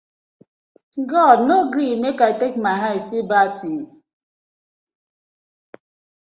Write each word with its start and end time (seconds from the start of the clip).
God 1.11 1.37
no 1.47 1.57
gree 1.71 1.95
mek 2.03 2.17
I 2.29 2.31
take 2.41 2.57
my 2.65 2.75
eye 2.87 3.01
see 3.07 3.23
bad 3.31 3.49
tin. 3.57 3.77